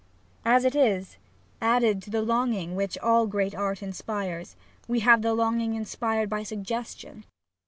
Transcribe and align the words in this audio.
As 0.45 0.65
it 0.65 0.73
is, 0.75 1.17
added 1.61 2.01
to 2.01 2.09
the 2.09 2.23
longing 2.23 2.75
which 2.75 2.97
all 2.97 3.27
great 3.27 3.53
art 3.53 3.83
inspires, 3.83 4.55
we 4.87 5.01
have 5.01 5.21
the 5.21 5.35
longing 5.35 5.75
inspired 5.75 6.27
by 6.27 6.41
suggestion. 6.41 7.23